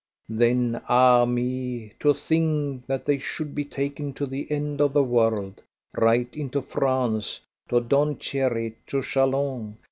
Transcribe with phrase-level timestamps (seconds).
[0.29, 1.25] Then ah!
[1.25, 5.61] me, to think that they should be taken to the end of the world
[5.95, 9.75] right into France, to Donchery, to Chalons.